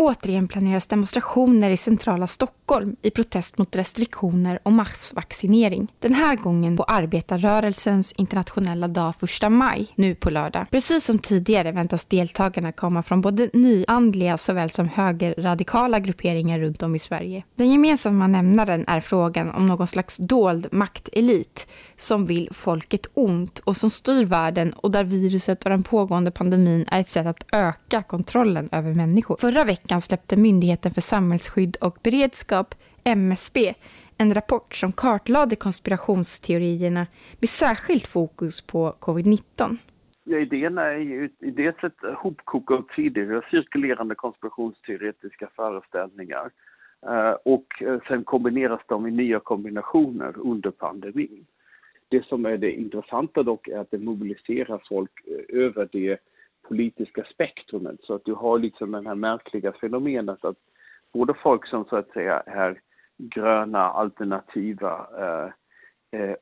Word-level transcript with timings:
Återigen 0.00 0.48
planeras 0.48 0.86
demonstrationer 0.86 1.70
i 1.70 1.76
centrala 1.76 2.26
Stockholm 2.26 2.96
i 3.02 3.10
protest 3.10 3.58
mot 3.58 3.76
restriktioner 3.76 4.58
och 4.62 4.72
massvaccinering. 4.72 5.92
Den 5.98 6.14
här 6.14 6.36
gången 6.36 6.76
på 6.76 6.82
arbetarrörelsens 6.82 8.12
internationella 8.12 8.88
dag 8.88 9.14
1 9.42 9.52
maj, 9.52 9.88
nu 9.94 10.14
på 10.14 10.30
lördag. 10.30 10.66
Precis 10.70 11.04
som 11.04 11.18
tidigare 11.18 11.72
väntas 11.72 12.04
deltagarna 12.04 12.72
komma 12.72 13.02
från 13.02 13.20
både 13.20 13.50
nyandliga 13.52 14.38
såväl 14.38 14.70
som 14.70 14.88
högerradikala 14.88 15.98
grupperingar 15.98 16.58
runt 16.58 16.82
om 16.82 16.94
i 16.94 16.98
Sverige. 16.98 17.44
Den 17.54 17.70
gemensamma 17.70 18.26
nämnaren 18.26 18.84
är 18.86 19.00
frågan 19.00 19.50
om 19.50 19.66
någon 19.66 19.86
slags 19.86 20.16
dold 20.16 20.68
maktelit 20.72 21.66
som 21.96 22.24
vill 22.24 22.48
folket 22.52 23.06
ont 23.14 23.58
och 23.58 23.76
som 23.76 23.90
styr 23.90 24.24
världen 24.24 24.72
och 24.72 24.90
där 24.90 25.04
viruset 25.04 25.64
och 25.64 25.70
den 25.70 25.82
pågående 25.82 26.30
pandemin 26.30 26.84
är 26.90 27.00
ett 27.00 27.08
sätt 27.08 27.26
att 27.26 27.44
öka 27.52 28.02
kontrollen 28.02 28.68
över 28.72 28.94
människor. 28.94 29.36
Förra 29.40 29.64
veckan 29.64 29.90
släppte 30.00 30.36
Myndigheten 30.36 30.92
för 30.92 31.00
samhällsskydd 31.00 31.76
och 31.80 31.98
beredskap, 32.02 32.74
MSB, 33.04 33.74
en 34.18 34.34
rapport 34.34 34.74
som 34.74 34.92
kartlade 34.92 35.56
konspirationsteorierna 35.56 37.06
med 37.40 37.48
särskilt 37.48 38.06
fokus 38.06 38.60
på 38.60 38.94
covid-19. 39.00 39.76
Ja, 40.24 40.38
idén 40.38 40.78
är 40.78 40.96
ju 40.96 41.28
dels 41.38 41.84
ett 41.84 42.16
hopkok 42.16 42.70
av 42.70 42.86
tidigare 42.96 43.42
cirkulerande 43.50 44.14
konspirationsteoretiska 44.14 45.48
föreställningar 45.56 46.50
eh, 47.06 47.36
och 47.44 47.82
eh, 47.82 47.98
sen 48.08 48.24
kombineras 48.24 48.80
de 48.86 49.06
i 49.06 49.10
nya 49.10 49.40
kombinationer 49.40 50.34
under 50.38 50.70
pandemin. 50.70 51.46
Det 52.08 52.26
som 52.26 52.46
är 52.46 52.56
det 52.56 52.72
intressanta 52.72 53.42
dock 53.42 53.68
är 53.68 53.78
att 53.78 53.90
det 53.90 53.98
mobiliserar 53.98 54.82
folk 54.88 55.10
eh, 55.26 55.60
över 55.60 55.88
det 55.92 56.18
politiska 56.70 57.24
spektrumet 57.34 58.00
så 58.02 58.14
att 58.14 58.24
du 58.24 58.34
har 58.34 58.58
liksom 58.58 58.92
det 58.92 59.08
här 59.08 59.14
märkliga 59.14 59.72
fenomenet 59.72 60.44
att 60.44 60.56
både 61.12 61.34
folk 61.34 61.66
som 61.66 61.84
så 61.84 61.96
att 61.96 62.10
säga 62.10 62.40
är 62.40 62.80
gröna, 63.18 63.78
alternativa 63.78 65.06
eh, 65.18 66.20
eh, 66.20 66.36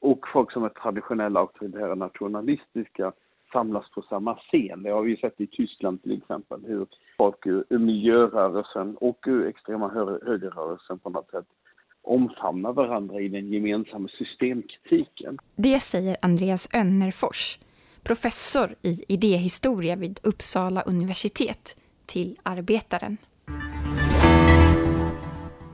och 0.00 0.28
folk 0.32 0.52
som 0.52 0.64
är 0.64 0.68
traditionella, 0.68 1.40
auktoritära, 1.40 1.94
nationalistiska 1.94 3.12
samlas 3.52 3.90
på 3.90 4.02
samma 4.02 4.34
scen. 4.34 4.82
Det 4.82 4.90
har 4.90 5.02
vi 5.02 5.16
sett 5.16 5.40
i 5.40 5.46
Tyskland 5.46 6.02
till 6.02 6.18
exempel, 6.18 6.60
hur 6.66 6.86
folk 7.18 7.46
ur, 7.46 7.64
ur 7.68 7.78
miljörörelsen 7.78 8.96
och 8.96 9.24
ur 9.26 9.46
extrema 9.46 9.88
hö 9.88 10.18
högerrörelsen 10.26 10.98
på 10.98 11.10
något 11.10 11.30
sätt 11.30 11.46
omfamnar 12.02 12.72
varandra 12.72 13.20
i 13.20 13.28
den 13.28 13.52
gemensamma 13.52 14.08
systemkritiken. 14.08 15.38
Det 15.56 15.80
säger 15.80 16.16
Andreas 16.22 16.68
Önnerfors, 16.74 17.58
professor 18.02 18.74
i 18.82 19.04
idéhistoria 19.08 19.96
vid 19.96 20.20
Uppsala 20.22 20.82
universitet, 20.82 21.76
till 22.06 22.38
Arbetaren. 22.42 23.16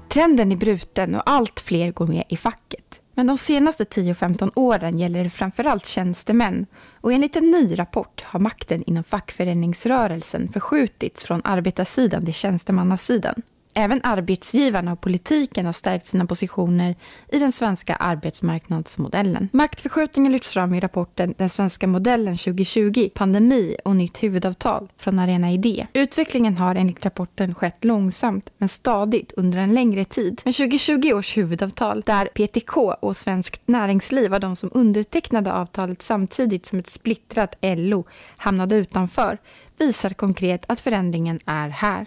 Trenden 0.09 0.53
är 0.53 0.57
bruten 0.57 1.15
och 1.15 1.23
allt 1.31 1.61
fler 1.61 1.93
går 1.93 2.07
med 2.07 2.25
i 2.29 2.37
facket. 2.37 3.01
Men 3.15 3.27
de 3.27 3.39
senaste 3.39 3.85
10-15 3.85 4.51
åren 4.55 4.99
gäller 4.99 5.25
det 5.25 5.31
framförallt 5.31 5.87
tjänstemän 5.87 6.67
och 7.01 7.13
enligt 7.13 7.37
en 7.37 7.51
ny 7.51 7.79
rapport 7.79 8.23
har 8.27 8.41
makten 8.41 8.83
inom 8.87 9.05
fackföreningsrörelsen 9.05 10.49
förskjutits 10.49 11.25
från 11.25 11.41
arbetarsidan 11.45 12.25
till 12.25 12.35
tjänstemannasidan. 12.35 13.43
Även 13.79 14.01
arbetsgivarna 14.03 14.93
och 14.93 15.01
politiken 15.01 15.67
har 15.67 15.73
stärkt 15.73 16.07
sina 16.07 16.27
positioner 16.27 16.95
i 17.33 17.39
den 17.39 17.53
svenska 17.53 17.97
arbetsmarknadsmodellen. 17.97 19.49
Maktförskjutningen 19.53 20.33
lyfts 20.33 20.53
fram 20.53 20.75
i 20.75 20.81
rapporten 20.81 21.35
Den 21.39 21.49
svenska 21.49 21.87
modellen 21.87 22.37
2020, 22.37 23.09
pandemi 23.15 23.77
och 23.85 23.97
nytt 23.97 24.23
huvudavtal 24.23 24.89
från 24.97 25.19
Arena 25.19 25.53
Idé. 25.53 25.87
Utvecklingen 25.93 26.57
har 26.57 26.75
enligt 26.75 27.05
rapporten 27.05 27.55
skett 27.55 27.85
långsamt 27.85 28.51
men 28.59 28.69
stadigt 28.69 29.33
under 29.33 29.59
en 29.59 29.75
längre 29.75 30.05
tid. 30.05 30.41
Men 30.45 30.53
2020 30.53 31.13
års 31.13 31.37
huvudavtal, 31.37 32.03
där 32.07 32.27
PTK 32.27 32.77
och 33.01 33.17
Svenskt 33.17 33.69
Näringsliv 33.69 34.31
var 34.31 34.39
de 34.39 34.57
som 34.57 34.71
undertecknade 34.75 35.53
avtalet 35.53 36.03
samtidigt 36.03 36.67
som 36.67 36.79
ett 36.79 36.91
splittrat 36.91 37.55
LO 37.63 38.05
hamnade 38.37 38.77
utanför, 38.77 39.39
visar 39.79 40.11
konkret 40.11 40.65
att 40.69 40.81
förändringen 40.81 41.41
är 41.47 41.69
här. 41.69 42.07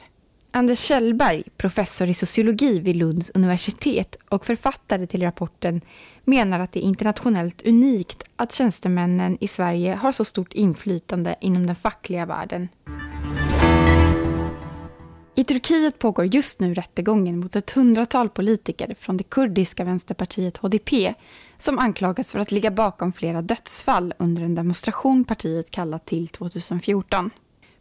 Anders 0.51 0.79
Kjellberg, 0.79 1.43
professor 1.57 2.09
i 2.09 2.13
sociologi 2.13 2.79
vid 2.79 2.95
Lunds 2.95 3.31
universitet 3.33 4.15
och 4.29 4.45
författare 4.45 5.07
till 5.07 5.23
rapporten, 5.23 5.81
menar 6.23 6.59
att 6.59 6.71
det 6.71 6.79
är 6.79 6.83
internationellt 6.83 7.61
unikt 7.61 8.23
att 8.35 8.53
tjänstemännen 8.53 9.38
i 9.41 9.47
Sverige 9.47 9.95
har 9.95 10.11
så 10.11 10.25
stort 10.25 10.53
inflytande 10.53 11.35
inom 11.41 11.67
den 11.67 11.75
fackliga 11.75 12.25
världen. 12.25 12.67
I 15.35 15.43
Turkiet 15.43 15.99
pågår 15.99 16.25
just 16.25 16.59
nu 16.59 16.73
rättegången 16.73 17.39
mot 17.39 17.55
ett 17.55 17.71
hundratal 17.71 18.29
politiker 18.29 18.95
från 18.99 19.17
det 19.17 19.23
kurdiska 19.23 19.83
vänsterpartiet 19.83 20.57
HDP 20.57 21.13
som 21.57 21.79
anklagas 21.79 22.31
för 22.31 22.39
att 22.39 22.51
ligga 22.51 22.71
bakom 22.71 23.13
flera 23.13 23.41
dödsfall 23.41 24.13
under 24.17 24.43
en 24.43 24.55
demonstration 24.55 25.23
partiet 25.23 25.71
kallat 25.71 26.05
till 26.05 26.27
2014. 26.27 27.31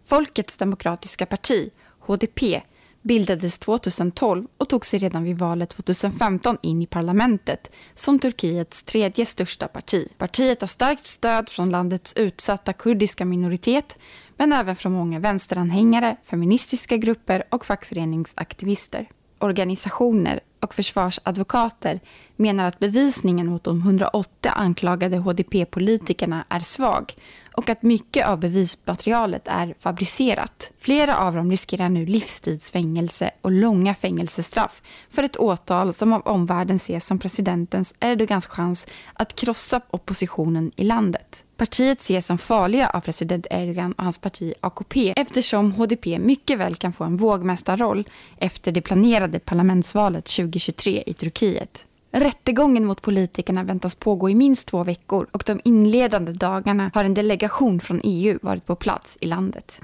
Folkets 0.08 0.56
demokratiska 0.56 1.26
parti 1.26 1.70
HDP, 2.00 2.62
bildades 3.02 3.58
2012 3.58 4.46
och 4.56 4.68
tog 4.68 4.86
sig 4.86 4.98
redan 4.98 5.24
vid 5.24 5.38
valet 5.38 5.70
2015 5.70 6.58
in 6.62 6.82
i 6.82 6.86
parlamentet 6.86 7.70
som 7.94 8.18
Turkiets 8.18 8.82
tredje 8.82 9.26
största 9.26 9.68
parti. 9.68 10.08
Partiet 10.18 10.60
har 10.60 10.68
starkt 10.68 11.06
stöd 11.06 11.48
från 11.48 11.70
landets 11.70 12.14
utsatta 12.16 12.72
kurdiska 12.72 13.24
minoritet 13.24 13.98
men 14.36 14.52
även 14.52 14.76
från 14.76 14.92
många 14.92 15.18
vänsteranhängare, 15.18 16.16
feministiska 16.24 16.96
grupper 16.96 17.42
och 17.50 17.66
fackföreningsaktivister. 17.66 19.06
Organisationer 19.38 20.40
och 20.60 20.74
försvarsadvokater 20.74 22.00
menar 22.36 22.64
att 22.64 22.78
bevisningen 22.78 23.46
mot 23.46 23.64
de 23.64 23.80
108 23.80 24.50
anklagade 24.50 25.16
HDP-politikerna 25.16 26.44
är 26.48 26.60
svag 26.60 27.14
och 27.58 27.68
att 27.68 27.82
mycket 27.82 28.26
av 28.26 28.40
bevismaterialet 28.40 29.48
är 29.48 29.74
fabricerat. 29.78 30.70
Flera 30.78 31.18
av 31.18 31.34
dem 31.34 31.50
riskerar 31.50 31.88
nu 31.88 32.06
livstidsfängelse 32.06 33.30
och 33.40 33.50
långa 33.50 33.94
fängelsestraff 33.94 34.82
för 35.10 35.22
ett 35.22 35.36
åtal 35.36 35.94
som 35.94 36.12
av 36.12 36.22
omvärlden 36.26 36.76
ses 36.76 37.06
som 37.06 37.18
presidentens 37.18 37.94
Erdogans 38.00 38.46
chans 38.46 38.86
att 39.14 39.34
krossa 39.34 39.80
oppositionen 39.90 40.72
i 40.76 40.84
landet. 40.84 41.44
Partiet 41.56 42.00
ses 42.00 42.26
som 42.26 42.38
farliga 42.38 42.90
av 42.90 43.00
president 43.00 43.46
Erdogan 43.50 43.92
och 43.92 44.04
hans 44.04 44.18
parti 44.18 44.54
AKP 44.60 45.12
eftersom 45.16 45.72
HDP 45.72 46.18
mycket 46.18 46.58
väl 46.58 46.74
kan 46.74 46.92
få 46.92 47.04
en 47.04 47.16
vågmästarroll 47.16 48.08
efter 48.36 48.72
det 48.72 48.80
planerade 48.80 49.38
parlamentsvalet 49.38 50.24
2023 50.24 51.02
i 51.06 51.14
Turkiet. 51.14 51.87
Rättegången 52.10 52.84
mot 52.84 53.02
politikerna 53.02 53.62
väntas 53.62 53.94
pågå 53.94 54.30
i 54.30 54.34
minst 54.34 54.68
två 54.68 54.84
veckor 54.84 55.26
och 55.32 55.42
de 55.46 55.60
inledande 55.64 56.32
dagarna 56.32 56.90
har 56.94 57.04
en 57.04 57.14
delegation 57.14 57.80
från 57.80 58.00
EU 58.04 58.38
varit 58.42 58.66
på 58.66 58.76
plats 58.76 59.18
i 59.20 59.26
landet. 59.26 59.80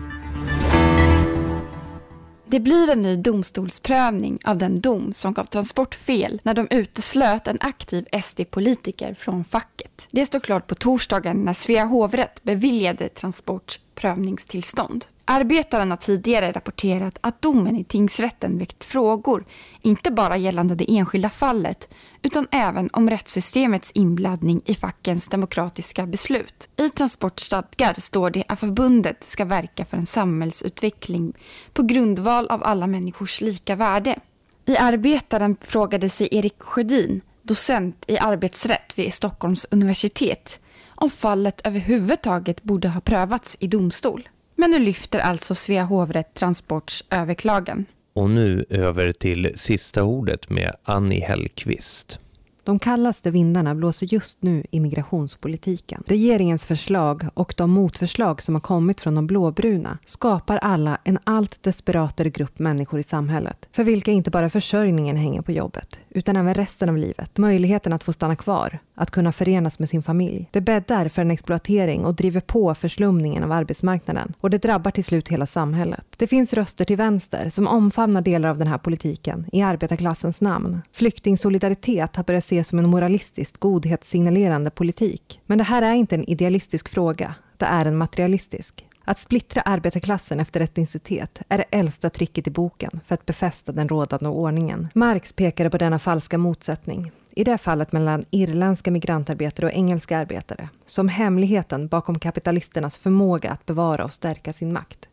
Det 2.47 2.61
blir 2.61 2.91
en 2.91 3.03
ny 3.03 3.17
domstolsprövning 3.17 4.39
av 4.45 4.59
den 4.59 4.81
dom 4.81 5.12
som 5.12 5.33
gav 5.33 5.45
Transport 5.45 5.95
fel 5.95 6.41
när 6.45 6.55
de 6.55 6.69
uteslöt 6.71 7.49
en 7.49 7.59
aktiv 7.61 8.07
SD-politiker 8.23 9.15
från 9.15 9.44
facket. 9.44 10.09
Det 10.11 10.26
står 10.26 10.41
klart 10.41 10.67
på 10.67 10.75
torsdagen 10.75 11.37
när 11.37 11.53
Svea 11.53 11.85
hovrätt 11.85 12.43
beviljade 12.43 13.09
Transports 13.09 13.81
prövningstillstånd. 13.94 15.05
Arbetaren 15.26 15.91
har 15.91 15.97
tidigare 15.97 16.53
rapporterat 16.53 17.19
att 17.21 17.43
domen 17.43 17.76
i 17.76 17.85
tingsrätten 17.85 18.59
väckt 18.59 18.85
frågor, 18.85 19.44
inte 19.82 20.11
bara 20.11 20.37
gällande 20.37 20.75
det 20.75 20.97
enskilda 20.97 21.29
fallet, 21.29 21.94
utan 22.23 22.47
även 22.50 22.91
om 22.93 23.11
rättssystemets 23.11 23.91
inblandning 23.94 24.62
i 24.65 24.75
fackens 24.75 25.29
demokratiska 25.29 26.06
beslut. 26.06 26.69
I 26.76 26.91
Transportstadgar 26.91 27.94
står 27.99 28.31
det 28.31 28.44
att 28.49 28.61
förbundet 28.61 29.25
ska 29.25 29.44
verka 29.44 29.85
för 29.85 29.97
en 29.97 30.06
samhällsutveckling 30.06 31.32
på 31.73 31.82
grundval 31.82 32.47
av 32.47 32.65
alla 32.65 32.87
människors 32.87 33.41
lika 33.41 33.76
värde. 33.76 34.19
I 34.67 34.76
Arbetaren 34.76 35.56
frågade 35.61 36.09
sig 36.09 36.29
Erik 36.31 36.62
Sjödin, 36.62 37.21
docent 37.43 38.05
i 38.09 38.19
arbetsrätt 38.19 38.99
vid 38.99 39.15
Stockholms 39.15 39.67
universitet, 39.71 40.61
om 40.87 41.11
fallet 41.11 41.61
överhuvudtaget 41.65 42.62
borde 42.62 42.88
ha 42.88 43.00
prövats 43.00 43.56
i 43.61 43.67
domstol. 43.67 44.29
Men 44.64 44.70
nu 44.70 44.78
lyfter 44.78 45.19
alltså 45.19 45.55
Svea 45.55 45.84
hovrätt 45.84 46.34
Transports 46.34 47.05
överklagan. 47.11 47.84
Och 48.14 48.31
nu 48.31 48.64
över 48.70 49.12
till 49.12 49.52
sista 49.55 50.05
ordet 50.05 50.50
med 50.50 50.72
Annie 50.82 51.20
Hellqvist. 51.20 52.19
De 52.62 52.78
kallaste 52.78 53.31
vindarna 53.31 53.75
blåser 53.75 54.06
just 54.12 54.43
nu 54.43 54.64
i 54.70 54.81
migrationspolitiken. 54.81 56.02
Regeringens 56.06 56.66
förslag 56.66 57.28
och 57.34 57.55
de 57.56 57.70
motförslag 57.70 58.43
som 58.43 58.55
har 58.55 58.61
kommit 58.61 59.00
från 59.00 59.14
de 59.14 59.26
blåbruna 59.26 59.99
skapar 60.06 60.56
alla 60.56 60.99
en 61.05 61.19
allt 61.25 61.62
desperatare 61.62 62.31
grupp 62.31 62.58
människor 62.58 63.00
i 63.00 63.02
samhället 63.02 63.69
för 63.72 63.84
vilka 63.84 64.11
inte 64.11 64.31
bara 64.31 64.50
försörjningen 64.50 65.16
hänger 65.16 65.43
på 65.43 65.52
jobbet 65.52 66.00
utan 66.11 66.37
även 66.37 66.55
resten 66.55 66.88
av 66.88 66.96
livet. 66.96 67.38
Möjligheten 67.38 67.93
att 67.93 68.05
få 68.05 68.12
stanna 68.12 68.37
kvar, 68.37 68.78
att 68.94 69.11
kunna 69.11 69.32
förenas 69.32 69.79
med 69.79 69.88
sin 69.88 70.02
familj. 70.02 70.49
Det 70.50 70.61
bäddar 70.61 71.08
för 71.08 71.23
en 71.23 71.31
exploatering 71.31 72.05
och 72.05 72.14
driver 72.14 72.41
på 72.41 72.75
förslumningen 72.75 73.44
av 73.44 73.52
arbetsmarknaden 73.52 74.35
och 74.41 74.50
det 74.50 74.62
drabbar 74.62 74.91
till 74.91 75.05
slut 75.05 75.29
hela 75.29 75.46
samhället. 75.46 76.06
Det 76.17 76.26
finns 76.26 76.52
röster 76.52 76.85
till 76.85 76.96
vänster 76.96 77.49
som 77.49 77.67
omfamnar 77.67 78.23
delar 78.23 78.49
av 78.49 78.58
den 78.58 78.67
här 78.67 78.79
politiken 78.79 79.46
i 79.52 79.62
arbetarklassens 79.62 80.41
namn. 80.41 80.82
Flyktingsolidaritet 80.93 82.17
har 82.17 82.25
börjat 82.25 82.44
ses 82.44 82.69
som 82.69 82.79
en 82.79 82.88
moralistiskt 82.88 83.58
godhetssignalerande 83.58 84.70
politik. 84.70 85.40
Men 85.47 85.58
det 85.58 85.64
här 85.64 85.82
är 85.82 85.93
inte 85.93 86.14
en 86.14 86.31
idealistisk 86.31 86.88
fråga, 86.88 87.35
det 87.56 87.67
är 87.67 87.85
en 87.85 87.97
materialistisk. 87.97 88.87
Att 89.05 89.19
splittra 89.19 89.62
arbetarklassen 89.62 90.40
efter 90.40 90.61
etnicitet 90.61 91.43
är 91.49 91.58
det 91.58 91.64
äldsta 91.70 92.11
tricket 92.11 92.47
i 92.47 92.50
boken 92.50 93.00
för 93.05 93.14
att 93.14 93.26
befästa 93.26 93.73
den 93.73 93.88
rådande 93.88 94.29
ordningen. 94.29 94.88
Marx 94.94 95.32
pekade 95.32 95.70
på 95.70 95.79
denna 95.79 95.99
falska 95.99 96.38
motsättning 96.38 97.12
i 97.37 97.45
det 97.45 97.59
fallet 97.59 97.93
mellan 97.93 98.23
irländska 98.31 98.91
migrantarbetare 98.91 99.67
och 99.67 99.73
engelska 99.73 100.19
arbetare, 100.19 100.69
som 100.87 101.09
hemligheten 101.09 101.89
bakom 101.89 102.19
kapitalisternas 102.19 102.97
förmåga 102.97 103.51
att 103.51 103.67
bevara 103.67 104.05
och 104.05 104.13
stärka 104.13 104.53
sin 104.53 104.73
makt. 104.73 105.09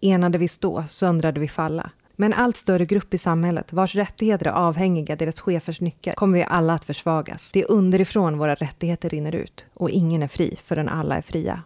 Enade 0.00 0.38
vi 0.38 0.48
stå, 0.48 0.84
söndrade 0.88 1.40
vi 1.40 1.48
falla. 1.48 1.90
Med 2.16 2.26
en 2.26 2.32
allt 2.32 2.56
större 2.56 2.84
grupp 2.84 3.14
i 3.14 3.18
samhället 3.18 3.72
vars 3.72 3.94
rättigheter 3.94 4.46
är 4.46 4.50
avhängiga 4.50 5.16
deras 5.16 5.40
chefers 5.40 5.80
nycker 5.80 6.12
kommer 6.12 6.38
vi 6.38 6.44
alla 6.44 6.74
att 6.74 6.84
försvagas. 6.84 7.52
Det 7.52 7.60
är 7.60 7.70
underifrån 7.70 8.38
våra 8.38 8.54
rättigheter 8.54 9.08
rinner 9.08 9.34
ut 9.34 9.66
och 9.74 9.90
ingen 9.90 10.22
är 10.22 10.28
fri 10.28 10.58
förrän 10.64 10.88
alla 10.88 11.16
är 11.16 11.22
fria. 11.22 11.62